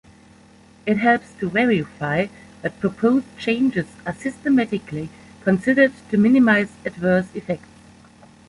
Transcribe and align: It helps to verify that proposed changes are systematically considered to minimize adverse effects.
It 0.87 0.97
helps 0.97 1.31
to 1.33 1.49
verify 1.51 2.25
that 2.63 2.79
proposed 2.79 3.27
changes 3.37 3.85
are 4.03 4.15
systematically 4.15 5.09
considered 5.43 5.93
to 6.09 6.17
minimize 6.17 6.71
adverse 6.83 7.27
effects. 7.35 7.67